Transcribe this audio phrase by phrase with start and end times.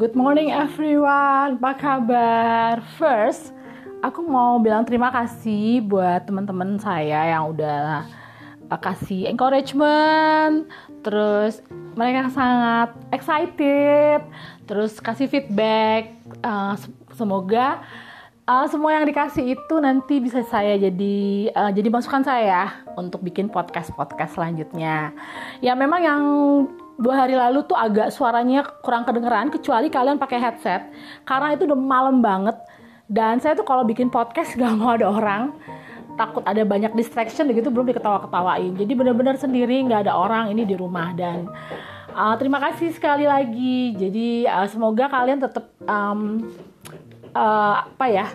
[0.00, 2.80] Good morning everyone, apa kabar?
[2.96, 3.52] First,
[4.00, 8.08] aku mau bilang terima kasih buat teman-teman saya yang udah
[8.72, 10.64] uh, kasih encouragement,
[11.04, 11.60] terus
[11.92, 14.24] mereka sangat excited,
[14.64, 16.16] terus kasih feedback.
[16.40, 16.80] Uh,
[17.12, 17.84] semoga
[18.48, 23.52] uh, semua yang dikasih itu nanti bisa saya jadi uh, jadi masukan saya untuk bikin
[23.52, 25.12] podcast podcast selanjutnya.
[25.60, 26.22] Ya memang yang
[27.00, 30.92] dua hari lalu tuh agak suaranya kurang kedengeran kecuali kalian pakai headset.
[31.24, 32.54] Karena itu udah malam banget.
[33.10, 35.56] Dan saya tuh kalau bikin podcast gak mau ada orang.
[36.20, 38.76] Takut ada banyak distraction gitu belum diketawa-ketawain.
[38.76, 41.16] Jadi bener-bener sendiri nggak ada orang ini di rumah.
[41.16, 41.48] Dan
[42.12, 43.96] uh, terima kasih sekali lagi.
[43.96, 46.44] Jadi uh, semoga kalian tetap um,
[47.32, 48.26] uh, apa ya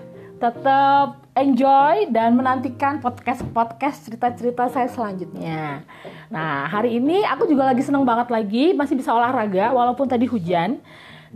[0.41, 5.83] tetap enjoy dan menantikan podcast-podcast cerita-cerita saya selanjutnya.
[6.31, 10.79] Nah, hari ini aku juga lagi seneng banget lagi masih bisa olahraga walaupun tadi hujan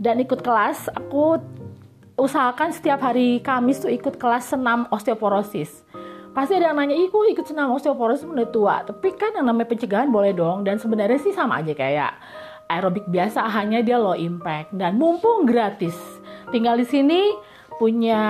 [0.00, 0.88] dan ikut kelas.
[0.96, 1.36] Aku
[2.16, 5.84] usahakan setiap hari Kamis tuh ikut kelas senam osteoporosis.
[6.32, 10.08] Pasti ada yang nanya, "Iku ikut senam osteoporosis udah tua." Tapi kan yang namanya pencegahan
[10.08, 12.16] boleh dong dan sebenarnya sih sama aja kayak
[12.72, 15.96] aerobik biasa hanya dia low impact dan mumpung gratis.
[16.48, 17.20] Tinggal di sini
[17.76, 18.20] punya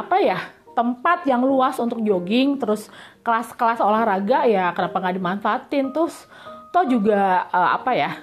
[0.00, 2.88] apa ya tempat yang luas untuk jogging terus
[3.20, 6.24] kelas-kelas olahraga ya kenapa nggak dimanfaatin terus
[6.72, 8.16] toh juga uh, apa ya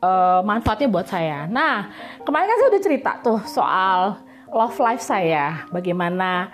[0.00, 1.92] uh, manfaatnya buat saya nah
[2.24, 4.16] kemarin kan saya udah cerita tuh soal
[4.48, 6.48] love life saya bagaimana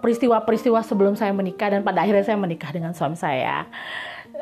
[0.00, 3.68] peristiwa-peristiwa sebelum saya menikah dan pada akhirnya saya menikah dengan suami saya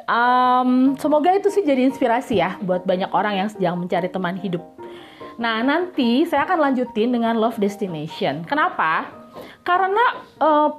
[0.06, 4.62] um, semoga itu sih jadi inspirasi ya buat banyak orang yang sedang mencari teman hidup
[5.34, 8.46] Nah, nanti saya akan lanjutin dengan love destination.
[8.46, 9.23] Kenapa?
[9.66, 10.04] Karena
[10.40, 10.70] uh,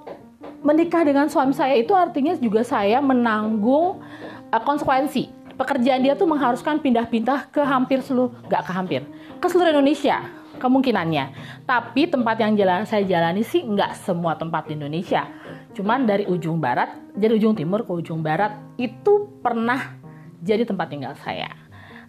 [0.62, 4.02] menikah dengan suami saya itu artinya juga saya menanggung
[4.52, 5.32] uh, konsekuensi.
[5.56, 9.02] Pekerjaan dia tuh mengharuskan pindah-pindah ke hampir seluruh, nggak ke hampir,
[9.40, 10.20] ke seluruh Indonesia
[10.60, 11.32] kemungkinannya.
[11.64, 15.28] Tapi tempat yang jalan saya jalani sih nggak semua tempat di Indonesia.
[15.76, 19.96] Cuman dari ujung barat, dari ujung timur ke ujung barat itu pernah
[20.40, 21.52] jadi tempat tinggal saya.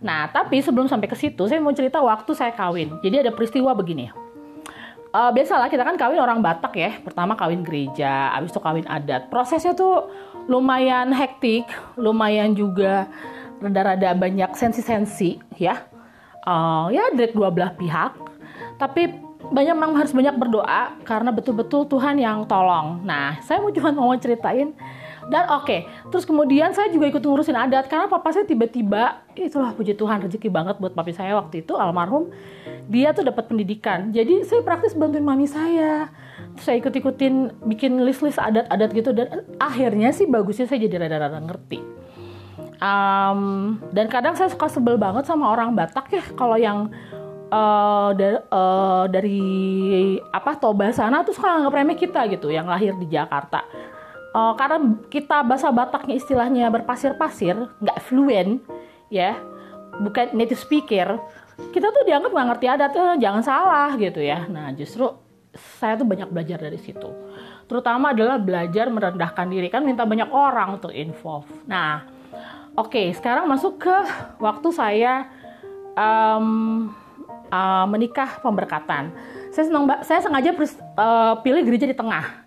[0.02, 3.00] Nah, tapi sebelum sampai ke situ, saya mau cerita waktu saya kawin.
[3.00, 4.12] Jadi ada peristiwa begini.
[5.16, 6.92] Uh, biasalah kita kan kawin orang Batak ya.
[7.00, 9.32] Pertama kawin gereja, habis itu kawin adat.
[9.32, 10.12] Prosesnya tuh
[10.44, 11.64] lumayan hektik,
[11.96, 13.08] lumayan juga
[13.56, 15.88] rada-rada banyak sensi-sensi ya.
[16.44, 18.12] Uh, ya dari dua belah pihak.
[18.76, 19.08] Tapi
[19.48, 23.00] banyak memang harus banyak berdoa karena betul-betul Tuhan yang tolong.
[23.00, 24.76] Nah, saya mau cuma mau ceritain
[25.26, 25.80] dan oke, okay,
[26.14, 30.46] terus kemudian saya juga ikut ngurusin adat karena papa saya tiba-tiba itulah puji Tuhan rezeki
[30.54, 32.30] banget buat papi saya waktu itu almarhum.
[32.86, 34.14] Dia tuh dapat pendidikan.
[34.14, 36.14] Jadi saya praktis bantuin mami saya.
[36.54, 41.82] Terus saya ikut-ikutin bikin list-list adat-adat gitu dan akhirnya sih bagusnya saya jadi rada-rada ngerti.
[42.78, 46.92] Um, dan kadang saya suka sebel banget sama orang Batak ya kalau yang
[47.50, 49.42] uh, da uh, dari
[50.30, 53.64] apa Toba sana tuh suka nganggap remeh kita gitu yang lahir di Jakarta
[54.36, 58.60] uh, karena kita bahasa Bataknya istilahnya berpasir-pasir, nggak fluent,
[59.08, 59.40] ya,
[59.96, 61.16] bukan native speaker,
[61.72, 64.44] kita tuh dianggap nggak ngerti adat, eh, jangan salah gitu ya.
[64.44, 65.08] Nah justru
[65.80, 67.08] saya tuh banyak belajar dari situ.
[67.64, 71.48] Terutama adalah belajar merendahkan diri kan minta banyak orang untuk involve.
[71.64, 72.04] Nah,
[72.76, 73.96] oke okay, sekarang masuk ke
[74.36, 75.32] waktu saya
[75.96, 76.92] um,
[77.48, 79.10] uh, menikah pemberkatan.
[79.50, 82.44] Saya senang, saya sengaja uh, pilih gereja di tengah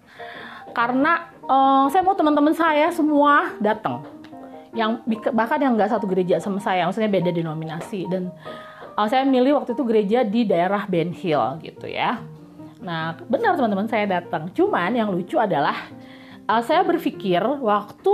[0.70, 4.06] karena uh, saya mau teman-teman saya semua datang.
[4.70, 5.02] Yang
[5.34, 8.06] bahkan yang nggak satu gereja sama saya maksudnya beda denominasi.
[8.06, 8.30] Dan
[8.94, 12.22] uh, saya milih waktu itu gereja di daerah Ben Hill gitu ya.
[12.80, 14.54] Nah benar teman-teman saya datang.
[14.54, 15.90] Cuman yang lucu adalah
[16.46, 18.12] uh, saya berpikir waktu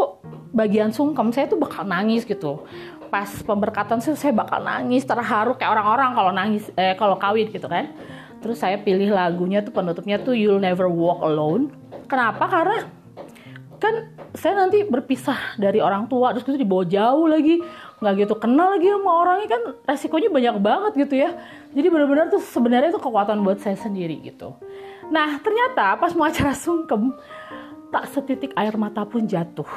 [0.56, 2.64] bagian sungkem saya tuh bakal nangis gitu.
[3.12, 7.68] Pas pemberkatan saya, saya bakal nangis terharu kayak orang-orang kalau nangis eh kalau kawin gitu
[7.68, 7.92] kan.
[8.40, 11.74] Terus saya pilih lagunya tuh penutupnya tuh You'll Never Walk Alone.
[12.06, 12.46] Kenapa?
[12.46, 12.86] Karena
[13.86, 13.96] kan
[14.34, 17.62] saya nanti berpisah dari orang tua terus itu dibawa jauh lagi
[18.02, 21.30] nggak gitu kenal lagi sama orangnya kan resikonya banyak banget gitu ya.
[21.76, 24.58] Jadi benar-benar tuh sebenarnya itu kekuatan buat saya sendiri gitu.
[25.14, 27.14] Nah ternyata pas mau acara sungkem
[27.94, 29.70] tak setitik air mata pun jatuh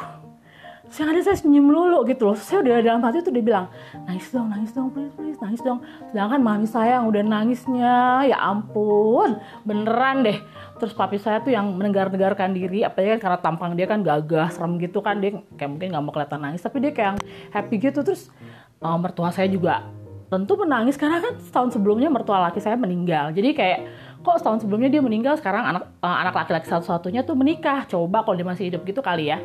[0.88, 2.36] saya ada saya senyum lulu gitu loh.
[2.36, 3.68] Saya udah dalam hati tuh dia bilang
[4.08, 5.84] nangis dong nangis dong please please nangis dong.
[6.10, 9.36] Sedangkan mami saya yang udah nangisnya ya ampun
[9.68, 10.40] beneran deh.
[10.80, 14.80] Terus papi saya tuh yang menenggar-negarkan diri apa ya karena tampang dia kan gagah serem
[14.80, 15.20] gitu kan.
[15.20, 17.20] Dia kayak mungkin nggak mau kelihatan nangis tapi dia kayak
[17.52, 18.00] happy gitu.
[18.00, 18.32] Terus
[18.80, 19.84] uh, mertua saya juga
[20.28, 23.32] tentu menangis karena kan setahun sebelumnya mertua laki saya meninggal.
[23.36, 23.78] Jadi kayak
[24.24, 27.84] kok setahun sebelumnya dia meninggal sekarang anak uh, anak laki-laki satu-satunya tuh menikah?
[27.84, 29.40] Coba kalau dia masih hidup gitu kali ya.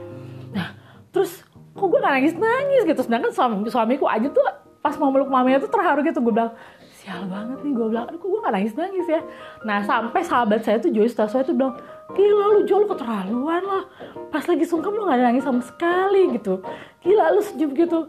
[0.56, 0.83] Nah
[1.14, 1.46] terus
[1.78, 3.02] kok gue nangis nangis gitu.
[3.06, 4.44] Sedangkan suami suamiku aja tuh
[4.84, 6.20] pas mau meluk mamanya tuh terharu gitu.
[6.20, 6.52] Gue bilang
[7.04, 9.22] sial banget nih gue bilang aduh gue gak nangis nangis ya?
[9.68, 11.76] Nah sampai sahabat saya tuh Joyce Taswa itu bilang
[12.16, 13.84] gila lu Jo lu keterlaluan lah.
[14.32, 16.64] Pas lagi sungkem lu gak ada nangis sama sekali gitu.
[17.04, 18.08] Gila lu senyum gitu.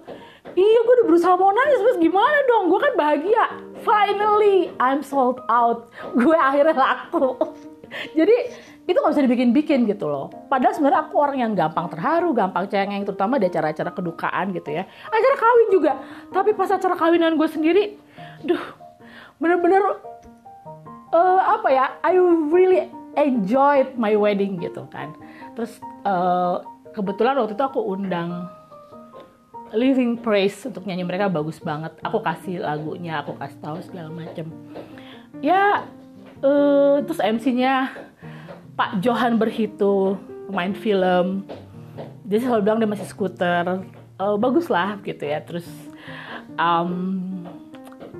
[0.54, 2.70] Iya gue udah berusaha mau nangis terus gimana dong?
[2.70, 3.44] Gue kan bahagia.
[3.82, 5.90] Finally I'm sold out.
[6.14, 7.34] Gue akhirnya laku.
[8.18, 8.36] Jadi
[8.84, 10.28] itu gak bisa dibikin-bikin gitu loh.
[10.52, 14.84] Padahal sebenarnya aku orang yang gampang terharu, gampang cengeng, terutama di acara-acara kedukaan gitu ya.
[15.08, 15.92] Acara kawin juga.
[16.28, 17.96] Tapi pas acara kawinan gue sendiri,
[18.44, 18.60] duh,
[19.40, 19.81] bener-bener
[21.16, 21.96] uh, apa ya?
[22.04, 22.20] I
[22.52, 25.16] really enjoyed my wedding gitu kan.
[25.56, 26.60] Terus uh,
[26.92, 28.52] kebetulan waktu itu aku undang
[29.75, 31.96] Living Praise untuk nyanyi mereka bagus banget.
[32.04, 34.46] Aku kasih lagunya, aku kasih tahu segala macem.
[35.42, 35.88] Ya,
[36.44, 37.90] uh, terus MC-nya
[38.74, 40.18] Pak Johan Berhitu
[40.50, 41.46] pemain film.
[42.26, 43.86] Dia selalu bilang dia masih skuter.
[44.18, 45.38] Uh, bagus lah gitu ya.
[45.46, 45.66] Terus
[46.58, 46.90] um,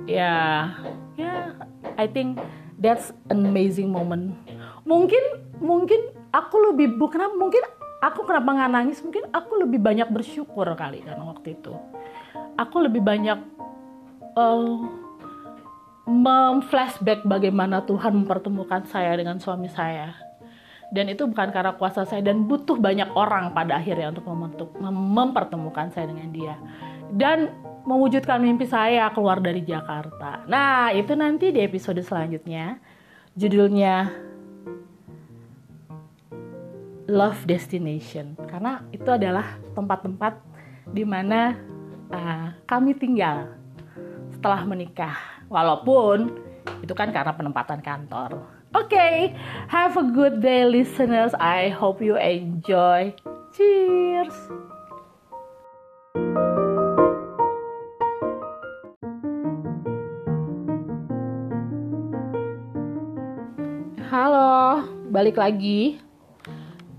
[0.07, 0.55] ya yeah,
[1.19, 1.43] ya yeah,
[1.99, 2.39] I think
[2.79, 4.31] that's an amazing moment.
[4.87, 7.63] Mungkin mungkin aku lebih bukan mungkin
[7.99, 9.03] aku kenapa nggak nangis?
[9.03, 11.75] Mungkin aku lebih banyak bersyukur kali kan waktu itu.
[12.55, 13.43] Aku lebih banyak
[14.39, 14.87] uh,
[16.07, 20.24] memflashback bagaimana Tuhan mempertemukan saya dengan suami saya
[20.95, 25.91] dan itu bukan karena kuasa saya dan butuh banyak orang pada akhirnya untuk membentuk, mempertemukan
[25.91, 26.55] saya dengan dia
[27.11, 27.51] dan
[27.85, 30.47] mewujudkan mimpi saya keluar dari Jakarta.
[30.49, 32.81] Nah, itu nanti di episode selanjutnya.
[33.35, 34.09] Judulnya
[37.11, 40.39] Love Destination karena itu adalah tempat-tempat
[40.89, 41.59] di mana
[42.09, 43.51] uh, kami tinggal
[44.33, 45.19] setelah menikah.
[45.51, 46.31] Walaupun
[46.81, 48.41] itu kan karena penempatan kantor.
[48.75, 49.31] Okay,
[49.71, 51.31] have a good day, listeners.
[51.39, 53.15] I hope you enjoy.
[53.55, 54.35] Cheers.
[64.11, 66.03] Halo, balik lagi.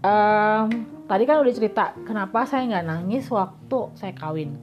[0.00, 4.56] Um, tadi kan udah cerita kenapa saya nggak nangis waktu saya kawin.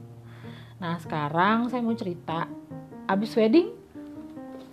[0.82, 2.50] Nah sekarang saya mau cerita
[3.06, 3.83] abis wedding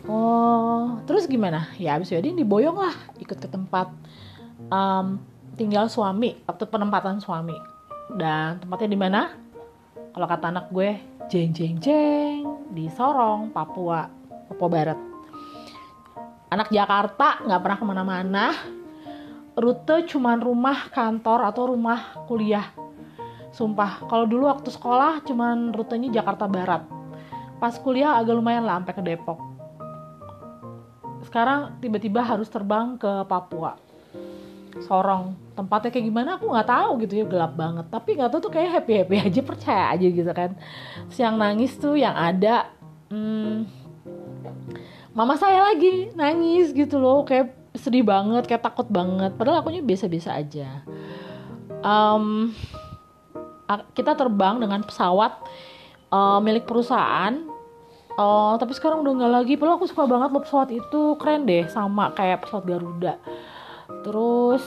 [0.09, 1.69] Oh, terus gimana?
[1.77, 3.93] Ya abis wedding diboyong lah, ikut ke tempat
[4.73, 5.21] um,
[5.53, 7.53] tinggal suami, waktu penempatan suami.
[8.17, 9.21] Dan tempatnya di mana?
[10.11, 10.97] Kalau kata anak gue,
[11.29, 12.41] jeng jeng jeng
[12.73, 14.09] di Sorong, Papua,
[14.49, 14.99] Papua Barat.
[16.49, 18.45] Anak Jakarta nggak pernah ke mana-mana.
[19.53, 22.73] Rute cuman rumah kantor atau rumah kuliah.
[23.53, 26.83] Sumpah, kalau dulu waktu sekolah cuman rutenya Jakarta Barat.
[27.61, 29.50] Pas kuliah agak lumayan lah sampai ke Depok
[31.31, 33.79] sekarang tiba-tiba harus terbang ke Papua.
[34.83, 35.31] Sorong.
[35.55, 37.87] Tempatnya kayak gimana aku nggak tahu gitu ya gelap banget.
[37.87, 40.59] Tapi nggak tahu tuh kayak happy happy aja percaya aja gitu kan.
[41.07, 42.67] Siang nangis tuh yang ada
[43.07, 43.63] hmm,
[45.15, 47.23] mama saya lagi nangis gitu loh.
[47.23, 49.31] Kayak sedih banget kayak takut banget.
[49.39, 50.83] Padahal akunya biasa-biasa aja.
[51.79, 52.51] Um,
[53.95, 55.39] kita terbang dengan pesawat
[56.11, 57.50] uh, milik perusahaan
[58.19, 59.53] Oh, tapi sekarang udah nggak lagi.
[59.55, 63.15] Padahal aku suka banget loh pesawat itu, keren deh, sama kayak pesawat Garuda.
[64.03, 64.63] Terus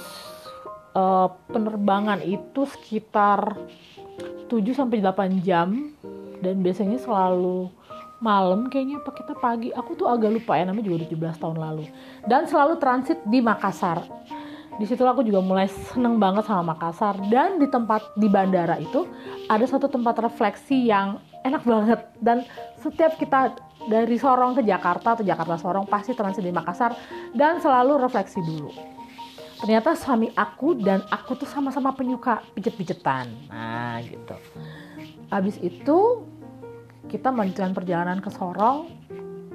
[0.97, 3.59] uh, penerbangan itu sekitar
[4.49, 5.93] 7 sampai 8 jam.
[6.41, 7.73] Dan biasanya selalu
[8.21, 9.69] malam kayaknya apa kita pagi.
[9.77, 11.85] Aku tuh agak lupa ya namanya juga udah 17 tahun lalu.
[12.25, 14.05] Dan selalu transit di Makassar.
[14.75, 17.21] Di situ aku juga mulai seneng banget sama Makassar.
[17.29, 19.05] Dan di tempat di bandara itu
[19.47, 22.43] ada satu tempat refleksi yang enak banget dan
[22.81, 23.53] setiap kita
[23.85, 26.97] dari Sorong ke Jakarta atau Jakarta Sorong pasti transit di Makassar
[27.37, 28.73] dan selalu refleksi dulu.
[29.61, 33.53] Ternyata suami aku dan aku tuh sama-sama penyuka pijet-pijetan.
[33.53, 34.37] Nah gitu.
[35.29, 36.25] Habis itu
[37.13, 38.89] kita melanjutkan perjalanan ke Sorong.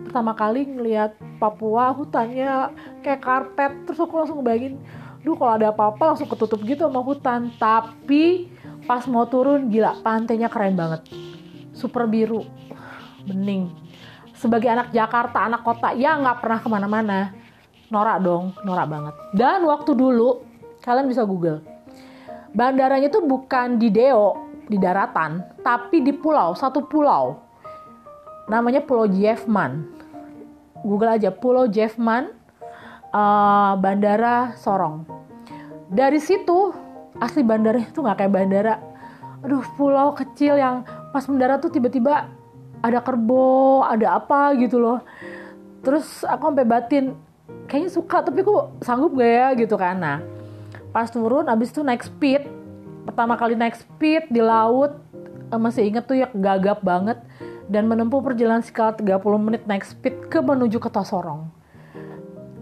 [0.06, 3.72] Pertama kali ngeliat Papua hutannya kayak karpet.
[3.86, 4.82] Terus aku langsung ngebayangin,
[5.26, 7.54] duh kalau ada apa-apa langsung ketutup gitu sama hutan.
[7.58, 8.50] Tapi
[8.86, 11.06] pas mau turun gila pantainya keren banget
[11.80, 12.44] super biru
[13.24, 13.72] bening.
[14.36, 17.20] Sebagai anak Jakarta anak kota ya nggak pernah ke mana-mana.
[17.88, 19.16] Norak dong norak banget.
[19.32, 20.44] Dan waktu dulu
[20.84, 21.64] kalian bisa google.
[22.52, 27.40] Bandaranya tuh bukan di Deo di daratan tapi di pulau satu pulau.
[28.50, 29.86] Namanya Pulau Jeffman.
[30.82, 32.34] Google aja Pulau Jeffman
[33.14, 35.06] uh, bandara Sorong.
[35.90, 36.74] Dari situ
[37.22, 38.76] asli bandaranya tuh nggak kayak bandara.
[39.46, 42.30] Aduh pulau kecil yang pas mendarat tuh tiba-tiba
[42.80, 45.00] ada kerbau ada apa gitu loh.
[45.84, 47.16] Terus aku sampai batin
[47.68, 49.48] kayaknya suka tapi kok sanggup gak ya?
[49.58, 49.98] gitu kan.
[50.00, 50.18] Nah
[50.90, 52.50] pas turun abis itu naik speed
[53.06, 54.98] pertama kali naik speed di laut
[55.54, 57.20] eh, masih inget tuh ya gagap banget.
[57.70, 61.54] Dan menempuh perjalanan sekitar 30 menit naik speed ke menuju ke Tosorong.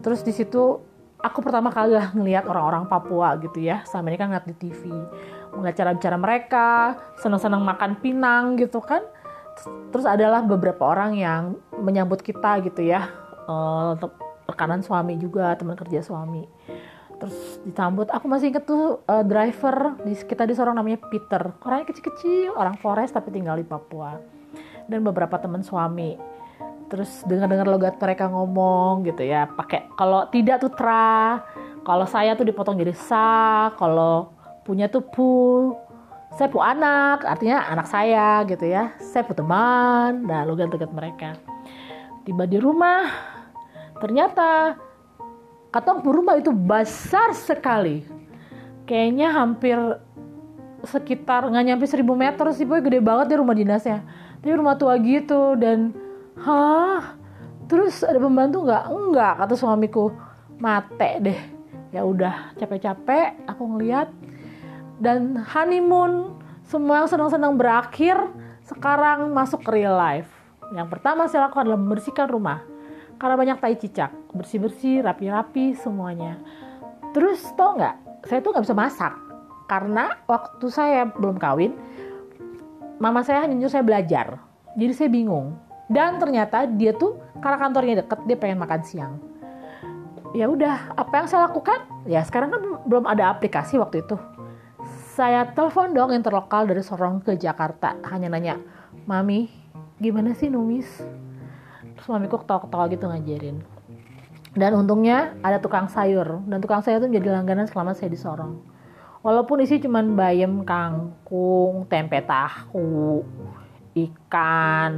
[0.04, 0.84] Terus di situ
[1.22, 3.82] aku pertama kali lah ngelihat orang-orang Papua gitu ya.
[3.90, 4.90] Sama ini kan ngeliat di TV.
[5.54, 6.70] Ngeliat cara bicara mereka,
[7.18, 9.02] senang-senang makan pinang gitu kan.
[9.90, 13.10] Terus adalah beberapa orang yang menyambut kita gitu ya.
[13.50, 13.98] Uh,
[14.46, 16.46] rekanan suami juga, teman kerja suami.
[17.18, 21.42] Terus disambut, aku masih inget tuh uh, driver kita di seorang namanya Peter.
[21.66, 24.38] Orangnya kecil-kecil, orang Forest tapi tinggal di Papua
[24.88, 26.16] dan beberapa teman suami
[26.88, 29.48] terus dengar-dengar logat mereka ngomong gitu ya.
[29.48, 31.44] Pakai kalau tidak tuh tra
[31.84, 34.32] kalau saya tuh dipotong jadi sa kalau
[34.64, 35.32] punya tuh pu.
[36.38, 38.96] Saya pu anak artinya anak saya gitu ya.
[39.00, 41.36] Saya pu teman nah logat-logat mereka.
[42.24, 43.08] Tiba di rumah
[44.00, 44.76] ternyata
[45.72, 48.04] katong pu rumah itu besar sekali.
[48.88, 49.76] Kayaknya hampir
[50.88, 54.00] sekitar nggak nyampe 1000 meter sih boy gede banget ya rumah dinasnya.
[54.40, 56.07] Tapi rumah tua gitu dan
[56.42, 57.18] hah?
[57.68, 58.84] Terus ada pembantu nggak?
[58.88, 60.12] Enggak kata suamiku.
[60.58, 61.40] Mate deh.
[61.92, 64.10] Ya udah capek-capek aku ngeliat.
[64.98, 68.18] Dan honeymoon semua yang senang-senang berakhir
[68.66, 70.32] sekarang masuk ke real life.
[70.74, 72.64] Yang pertama saya lakukan adalah membersihkan rumah.
[73.20, 74.12] Karena banyak tai cicak.
[74.34, 76.40] Bersih-bersih rapi-rapi semuanya.
[77.12, 78.26] Terus tau nggak?
[78.28, 79.14] Saya tuh nggak bisa masak.
[79.68, 81.76] Karena waktu saya belum kawin
[82.98, 84.42] mama saya hanya nyuruh saya belajar.
[84.78, 89.14] Jadi saya bingung dan ternyata dia tuh karena kantornya deket dia pengen makan siang.
[90.36, 91.80] Ya udah apa yang saya lakukan?
[92.04, 94.20] Ya sekarang kan belum ada aplikasi waktu itu.
[95.16, 97.98] Saya telepon dong interlokal dari Sorong ke Jakarta.
[98.06, 98.60] Hanya nanya
[99.08, 99.50] mami
[99.98, 100.86] gimana sih numis?
[101.98, 103.64] Terus mamiku ketawa-ketawa gitu ngajarin.
[104.54, 106.44] Dan untungnya ada tukang sayur.
[106.46, 108.62] Dan tukang sayur itu menjadi langganan selama saya di Sorong.
[109.26, 113.26] Walaupun isi cuman bayam kangkung tempe tahu
[113.98, 114.94] ikan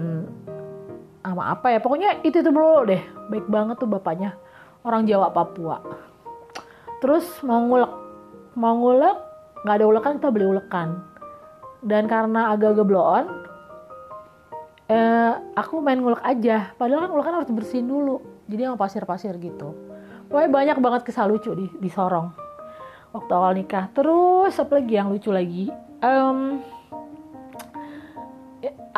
[1.33, 1.79] sama apa ya.
[1.79, 3.01] Pokoknya itu itu dulu deh.
[3.29, 4.35] Baik banget tuh bapaknya.
[4.81, 5.81] Orang Jawa Papua.
[6.99, 7.91] Terus mau ngulek
[8.59, 9.17] mau ngulek
[9.63, 11.03] nggak ada ulekan kita beli ulekan.
[11.79, 13.25] Dan karena agak-agak blow on
[14.89, 16.73] eh, aku main ngulek aja.
[16.75, 18.19] Padahal kan ulekan harus bersihin dulu.
[18.49, 19.77] Jadi yang pasir-pasir gitu.
[20.29, 22.33] Pokoknya banyak banget kisah lucu di, di Sorong.
[23.13, 23.89] Waktu awal nikah.
[23.93, 25.73] Terus apa lagi yang lucu lagi?
[26.01, 26.61] Um,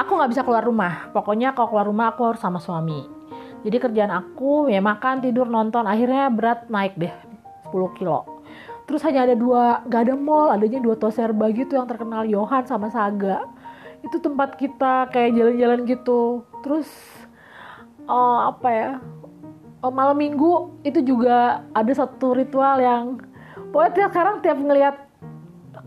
[0.02, 1.10] aku nggak bisa keluar rumah.
[1.14, 3.06] Pokoknya kalau keluar rumah aku harus sama suami.
[3.62, 7.14] Jadi kerjaan aku ya makan tidur nonton akhirnya berat naik deh
[7.70, 8.26] 10 kilo.
[8.90, 12.90] Terus hanya ada dua gak ada mall adanya dua toserba gitu yang terkenal Johan sama
[12.90, 13.46] Saga.
[14.02, 16.42] Itu tempat kita kayak jalan-jalan gitu.
[16.66, 16.90] Terus
[18.10, 18.90] oh, apa ya
[19.82, 23.22] oh, malam minggu itu juga ada satu ritual yang
[23.74, 24.96] pokoknya tiap sekarang tiap ngelihat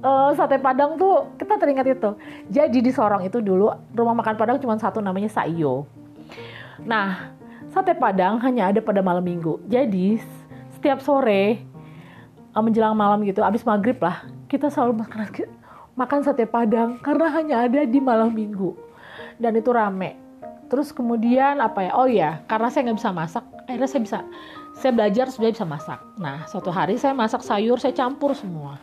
[0.05, 2.11] uh, sate padang tuh kita teringat itu.
[2.53, 5.89] Jadi di Sorong itu dulu rumah makan padang cuma satu namanya Saiyo
[6.85, 7.33] nah
[7.73, 9.59] sate padang hanya ada pada malam minggu.
[9.67, 10.21] Jadi
[10.79, 11.63] setiap sore
[12.55, 15.19] uh, menjelang malam gitu abis maghrib lah kita selalu makan
[15.95, 18.77] makan sate padang karena hanya ada di malam minggu.
[19.39, 20.15] Dan itu rame.
[20.71, 21.93] Terus kemudian apa ya?
[21.95, 24.19] Oh ya karena saya nggak bisa masak akhirnya saya bisa
[24.75, 26.03] saya belajar supaya bisa masak.
[26.19, 28.77] Nah, suatu hari saya masak sayur, saya campur semua.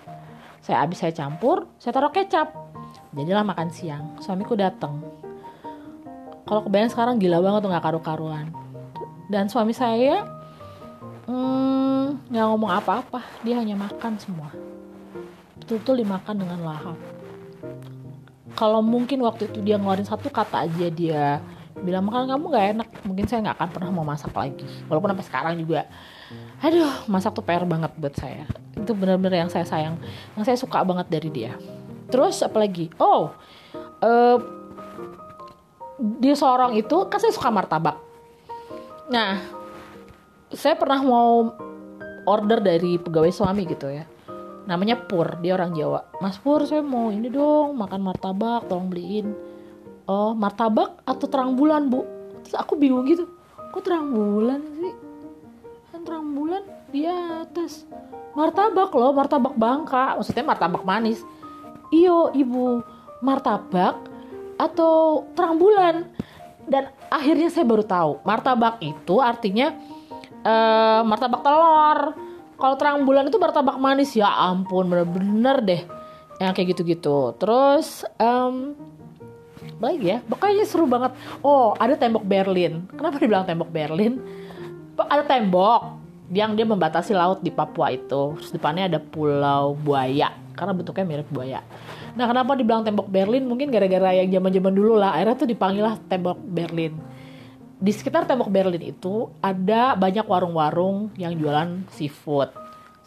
[0.61, 2.53] Saya habis saya campur, saya taruh kecap.
[3.17, 4.21] Jadilah makan siang.
[4.21, 5.01] Suamiku datang.
[6.45, 8.53] Kalau kebayang sekarang gila banget tuh nggak karu-karuan.
[9.25, 10.21] Dan suami saya
[11.25, 14.53] hmm, nggak hmm, ngomong apa-apa, dia hanya makan semua.
[15.57, 16.97] Betul-betul dimakan dengan lahap.
[18.53, 21.41] Kalau mungkin waktu itu dia ngeluarin satu kata aja dia
[21.81, 25.25] bilang makan kamu nggak enak mungkin saya nggak akan pernah mau masak lagi walaupun sampai
[25.25, 25.89] sekarang juga
[26.61, 28.45] aduh masak tuh PR banget buat saya
[28.81, 29.95] itu benar-benar yang saya sayang.
[30.35, 31.53] Yang saya suka banget dari dia.
[32.11, 32.91] Terus apalagi?
[32.99, 33.31] Oh
[34.01, 34.37] uh,
[36.17, 37.97] dia seorang itu kan saya suka martabak.
[39.13, 39.39] Nah
[40.51, 41.53] saya pernah mau
[42.27, 44.03] order dari pegawai suami gitu ya.
[44.65, 46.05] Namanya Pur dia orang Jawa.
[46.19, 49.33] Mas Pur saya mau ini dong makan martabak tolong beliin.
[50.09, 52.03] Oh martabak atau terang bulan bu?
[52.43, 53.29] Terus aku bingung gitu.
[53.71, 55.10] Kok terang bulan sih
[56.91, 57.87] di atas.
[58.35, 60.19] Martabak loh martabak bangka.
[60.19, 61.23] Maksudnya martabak manis.
[61.91, 62.83] Iyo ibu
[63.23, 63.99] martabak
[64.55, 66.07] atau terang bulan
[66.69, 69.75] dan akhirnya saya baru tahu martabak itu artinya
[70.43, 71.99] uh, martabak telur.
[72.61, 74.13] Kalau terang bulan itu martabak manis.
[74.13, 75.81] Ya ampun bener-bener deh.
[76.39, 77.35] Yang kayak gitu-gitu.
[77.35, 78.77] Terus um,
[79.81, 80.17] lagi ya?
[80.23, 81.11] Pokoknya seru banget.
[81.41, 82.85] Oh ada tembok Berlin.
[82.93, 84.21] Kenapa dibilang tembok Berlin?
[85.01, 86.00] Ada tembok
[86.31, 91.27] yang dia membatasi laut di Papua itu terus depannya ada pulau buaya karena bentuknya mirip
[91.27, 91.59] buaya
[92.11, 93.47] Nah kenapa dibilang tembok Berlin?
[93.47, 95.15] Mungkin gara-gara yang zaman-zaman dulu lah.
[95.15, 96.93] Akhirnya tuh dipanggil lah tembok Berlin.
[97.81, 102.51] Di sekitar tembok Berlin itu ada banyak warung-warung yang jualan seafood.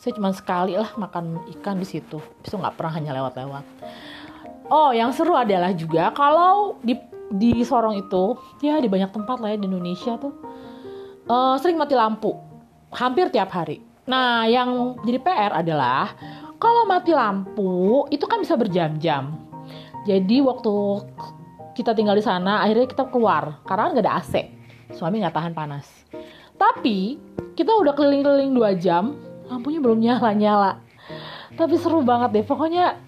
[0.00, 2.19] Saya cuma sekali lah makan ikan di situ.
[2.43, 3.64] Itu nggak pernah hanya lewat-lewat.
[4.73, 6.97] Oh, yang seru adalah juga kalau di
[7.28, 10.33] di Sorong itu, ya di banyak tempat lah ya di Indonesia tuh
[11.28, 12.33] uh, sering mati lampu,
[12.95, 13.83] hampir tiap hari.
[14.09, 16.15] Nah, yang jadi PR adalah
[16.57, 19.37] kalau mati lampu itu kan bisa berjam-jam.
[20.05, 20.75] Jadi waktu
[21.75, 24.35] kita tinggal di sana, akhirnya kita keluar karena nggak ada AC
[24.95, 25.87] suami nggak tahan panas.
[26.55, 27.19] Tapi
[27.59, 29.19] kita udah keliling-keliling dua jam
[29.51, 30.81] lampunya belum nyala-nyala.
[31.55, 32.47] Tapi seru banget deh.
[32.47, 32.99] Pokoknya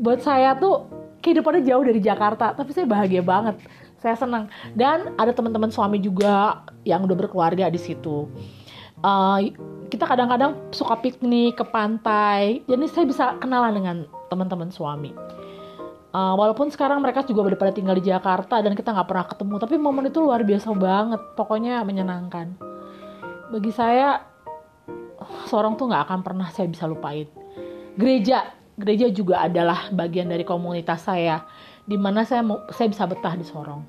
[0.00, 0.88] buat saya tuh
[1.20, 2.56] kehidupannya jauh dari Jakarta.
[2.56, 3.60] Tapi saya bahagia banget.
[4.00, 4.52] Saya senang.
[4.76, 8.28] Dan ada teman-teman suami juga yang udah berkeluarga di situ
[9.04, 9.38] uh,
[9.92, 13.96] kita kadang-kadang suka piknik ke pantai jadi saya bisa kenalan dengan
[14.32, 15.12] teman-teman suami
[16.14, 19.54] Uh, walaupun sekarang mereka juga udah pada tinggal di Jakarta dan kita nggak pernah ketemu,
[19.58, 21.18] tapi momen itu luar biasa banget.
[21.34, 22.54] Pokoknya menyenangkan.
[23.50, 24.22] Bagi saya,
[25.50, 27.26] seorang tuh nggak akan pernah saya bisa lupain.
[27.98, 28.46] Gereja,
[28.78, 31.42] gereja juga adalah bagian dari komunitas saya,
[31.82, 33.82] di mana saya mau, saya bisa betah di Sorong.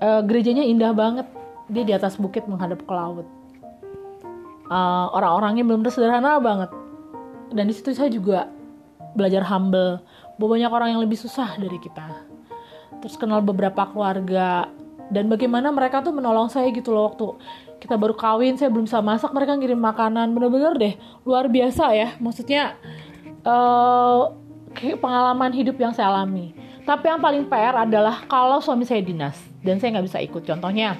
[0.00, 1.28] Uh, gerejanya indah banget,
[1.68, 3.28] dia di atas bukit menghadap ke laut.
[4.64, 6.72] Uh, orang-orangnya belum sederhana banget,
[7.52, 8.50] dan di situ saya juga
[9.14, 10.02] belajar humble.
[10.34, 12.26] Bahwa banyak orang yang lebih susah dari kita.
[12.98, 14.66] Terus kenal beberapa keluarga.
[15.12, 17.36] Dan bagaimana mereka tuh menolong saya gitu loh waktu
[17.76, 20.34] kita baru kawin saya belum bisa masak mereka ngirim makanan.
[20.34, 22.08] Bener-bener deh luar biasa ya.
[22.18, 22.74] Maksudnya
[23.46, 24.34] uh,
[24.74, 26.56] pengalaman hidup yang saya alami.
[26.82, 30.42] Tapi yang paling PR adalah kalau suami saya dinas dan saya nggak bisa ikut.
[30.42, 30.98] Contohnya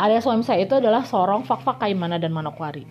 [0.00, 2.86] area suami saya itu adalah Sorong, Fakfak, Kaimana, dan Manokwari.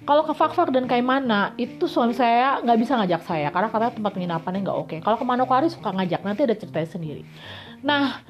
[0.00, 4.12] Kalau ke Fakfak dan Kaimana itu suami saya nggak bisa ngajak saya karena katanya tempat
[4.16, 4.96] penginapannya nggak oke.
[5.04, 7.22] Kalau ke Manokwari suka ngajak nanti ada ceritanya sendiri.
[7.84, 8.24] Nah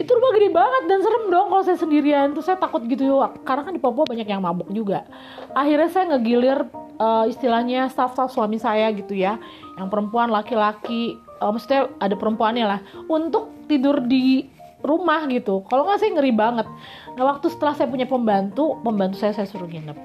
[0.00, 2.32] itu rumah gede banget dan serem dong kalau saya sendirian.
[2.32, 5.04] Terus saya takut gitu karena kan di Papua banyak yang mabuk juga.
[5.52, 9.42] Akhirnya saya ngegilir uh, istilahnya staff-staff suami saya gitu ya.
[9.76, 12.80] Yang perempuan laki-laki uh, maksudnya ada perempuannya lah.
[13.10, 14.48] Untuk tidur di
[14.82, 15.62] rumah gitu.
[15.70, 16.66] Kalau nggak saya ngeri banget.
[17.14, 19.96] Nah waktu setelah saya punya pembantu pembantu saya saya suruh nginep.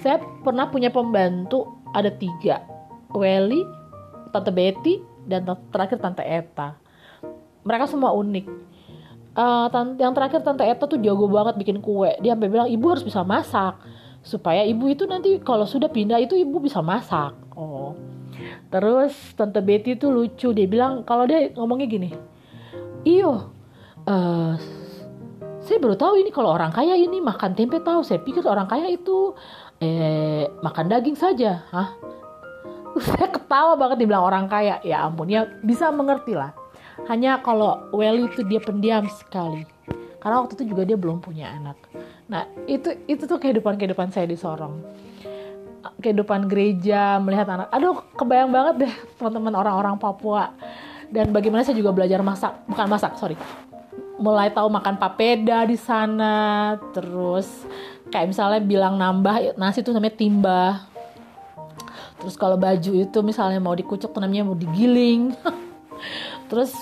[0.00, 2.64] Saya pernah punya pembantu ada tiga.
[3.14, 3.62] Welly
[4.34, 6.74] Tante Betty dan terakhir Tante Eta.
[7.64, 8.46] Mereka semua unik.
[9.34, 9.66] Uh,
[9.98, 12.10] yang terakhir Tante Eta tuh jago banget bikin kue.
[12.20, 13.78] Dia sampai bilang ibu harus bisa masak.
[14.24, 17.36] Supaya ibu itu nanti kalau sudah pindah itu ibu bisa masak.
[17.54, 17.94] Oh.
[18.68, 20.50] Terus Tante Betty tuh lucu.
[20.50, 22.10] Dia bilang kalau dia ngomongnya gini
[23.04, 23.53] iyo
[24.08, 24.54] uh,
[25.64, 28.04] saya baru tahu ini kalau orang kaya ini makan tempe tahu.
[28.04, 29.32] Saya pikir orang kaya itu
[29.80, 31.64] eh makan daging saja.
[31.72, 31.96] Hah?
[33.00, 34.78] Saya ketawa banget dibilang orang kaya.
[34.84, 36.52] Ya ampun ya bisa mengerti lah
[37.08, 39.66] hanya kalau Welly itu dia pendiam sekali.
[40.20, 41.76] Karena waktu itu juga dia belum punya anak.
[42.28, 44.84] Nah itu itu tuh kehidupan kehidupan saya di Sorong.
[46.00, 47.68] Kehidupan gereja melihat anak.
[47.72, 50.52] Aduh kebayang banget deh teman-teman orang-orang Papua.
[51.08, 52.52] Dan bagaimana saya juga belajar masak.
[52.68, 53.36] Bukan masak sorry
[54.20, 57.50] mulai tahu makan papeda di sana terus
[58.14, 60.94] kayak misalnya bilang nambah nasi itu namanya timba
[62.24, 65.36] terus kalau baju itu misalnya mau dikucuk tuh namanya mau digiling.
[66.48, 66.72] Terus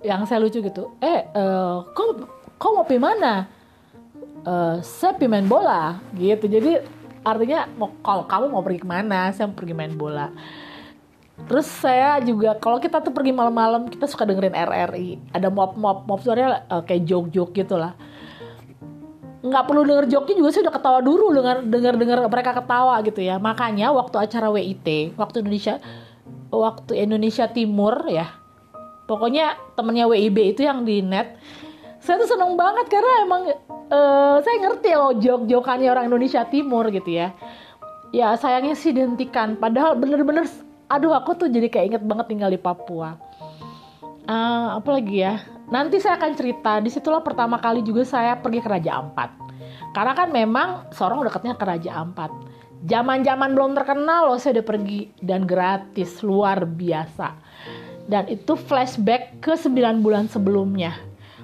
[0.00, 2.16] yang saya lucu gitu eh uh, kau
[2.56, 3.44] kau mau pergi mana?
[4.48, 6.48] Uh, saya pergi main bola gitu.
[6.48, 6.80] Jadi
[7.20, 10.32] artinya mau kalau kamu mau pergi ke mana saya mau pergi main bola
[11.46, 15.30] Terus saya juga kalau kita tuh pergi malam-malam kita suka dengerin RRI.
[15.30, 17.94] Ada mop-mop, mop suaranya uh, kayak jok-jok gitu lah.
[19.38, 23.22] Nggak perlu denger joknya juga sih udah ketawa dulu dengar dengar dengar mereka ketawa gitu
[23.22, 23.38] ya.
[23.38, 25.78] Makanya waktu acara WIT waktu Indonesia
[26.50, 28.32] waktu Indonesia Timur ya
[29.08, 31.40] pokoknya temennya WIB itu yang di net
[31.98, 33.42] saya tuh seneng banget karena emang
[33.90, 37.34] uh, saya ngerti loh jok-jokannya orang Indonesia Timur gitu ya.
[38.14, 39.58] Ya sayangnya sih dihentikan.
[39.60, 40.48] Padahal bener-bener
[40.88, 43.20] aduh aku tuh jadi kayak inget banget tinggal di Papua
[44.26, 48.64] uh, apa lagi ya Nanti saya akan cerita, di situlah pertama kali juga saya pergi
[48.64, 49.30] ke Raja Ampat.
[49.92, 52.32] Karena kan memang Sorong dekatnya ke Raja Ampat.
[52.88, 57.36] Zaman-zaman belum terkenal loh saya udah pergi dan gratis, luar biasa.
[58.08, 60.96] Dan itu flashback ke 9 bulan sebelumnya.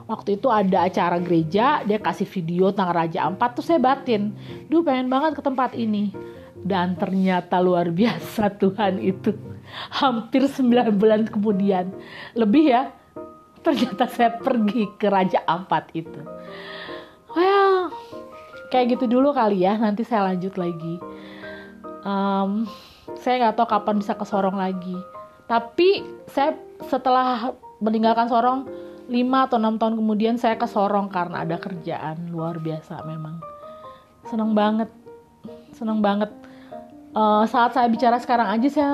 [0.09, 4.33] Waktu itu ada acara gereja, dia kasih video tentang Raja Ampat, tuh saya batin.
[4.73, 6.17] Duh pengen banget ke tempat ini.
[6.65, 9.37] Dan ternyata luar biasa Tuhan itu.
[9.93, 11.93] Hampir 9 bulan kemudian.
[12.33, 12.89] Lebih ya,
[13.61, 16.21] ternyata saya pergi ke Raja Ampat itu.
[17.37, 17.93] Well,
[18.73, 19.77] kayak gitu dulu kali ya.
[19.77, 20.97] Nanti saya lanjut lagi.
[22.05, 22.65] Um,
[23.21, 24.97] saya nggak tahu kapan bisa ke Sorong lagi.
[25.45, 26.01] tapi
[26.33, 26.57] saya
[26.89, 28.65] setelah meninggalkan Sorong
[29.13, 29.13] 5
[29.45, 33.45] atau 6 tahun kemudian saya ke Sorong karena ada kerjaan luar biasa memang
[34.25, 34.89] seneng banget
[35.77, 36.33] seneng banget
[37.15, 38.93] uh, saat saya bicara sekarang aja saya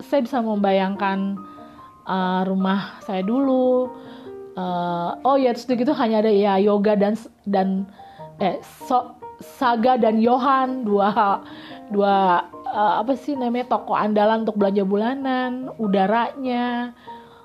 [0.00, 1.36] saya bisa membayangkan
[2.06, 3.90] uh, rumah saya dulu
[4.56, 7.68] uh, oh ya terus gitu hanya ada ya yoga dan dan
[8.40, 11.44] eh so, Saga dan Johan dua
[11.92, 16.96] dua uh, apa sih namanya toko andalan untuk belanja bulanan udaranya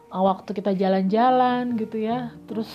[0.07, 2.71] uh, waktu kita jalan-jalan gitu ya terus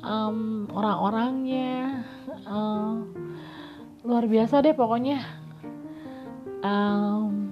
[0.00, 2.04] um, orang-orangnya
[2.48, 3.04] uh,
[4.00, 5.20] luar biasa deh pokoknya
[6.60, 7.50] um,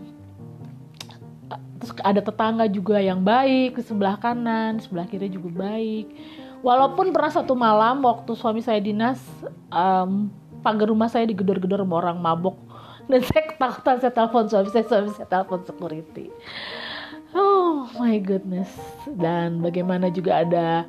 [1.78, 6.06] terus ada tetangga juga yang baik di sebelah kanan sebelah kiri juga baik.
[6.58, 9.22] Walaupun pernah satu malam waktu suami saya dinas
[9.70, 10.26] um,
[10.58, 12.58] pagar rumah saya digedor-gedor sama orang mabok.
[13.08, 16.34] Dan saya ketakutan saya telepon suami saya suami saya telepon security.
[17.32, 18.68] Oh my goodness.
[19.06, 20.84] Dan bagaimana juga ada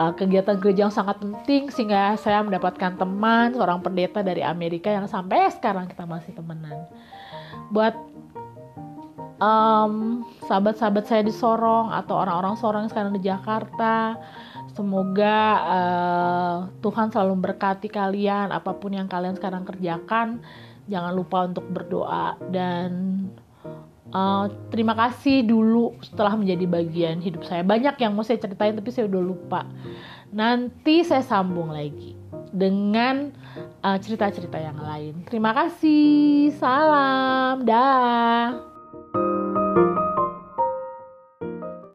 [0.00, 5.08] uh, kegiatan gereja yang sangat penting sehingga saya mendapatkan teman seorang pendeta dari Amerika yang
[5.08, 6.88] sampai sekarang kita masih temenan
[7.70, 7.94] buat
[9.40, 14.20] um, sahabat-sahabat saya di Sorong atau orang-orang Sorong sekarang di Jakarta
[14.76, 20.38] semoga uh, Tuhan selalu memberkati kalian apa pun yang kalian sekarang kerjakan
[20.86, 22.90] jangan lupa untuk berdoa dan
[24.10, 27.62] Uh, terima kasih dulu setelah menjadi bagian hidup saya.
[27.62, 29.62] Banyak yang mau saya ceritain tapi saya udah lupa.
[30.34, 32.18] Nanti saya sambung lagi
[32.50, 33.30] dengan
[33.82, 35.26] uh, cerita-cerita yang lain.
[35.26, 36.54] Terima kasih.
[36.56, 37.66] Salam.
[37.66, 38.69] Dah.